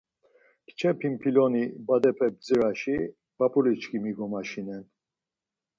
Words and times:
Kçe 0.67 0.89
pimpiloni 0.99 1.63
badepe 1.87 2.27
bdziraşi 2.33 2.95
p̌ap̌uliçkimi 3.37 4.11
gomaşinen. 4.17 4.83